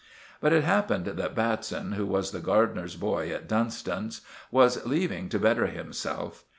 But 0.39 0.51
it 0.51 0.63
happened 0.63 1.05
that 1.05 1.35
Batson, 1.35 1.91
who 1.91 2.07
was 2.07 2.31
the 2.31 2.39
gardener's 2.39 2.95
boy 2.95 3.29
at 3.29 3.47
Dunstan's, 3.47 4.21
was 4.49 4.83
leaving 4.83 5.29
to 5.29 5.37
better 5.37 5.67
himself. 5.67 6.43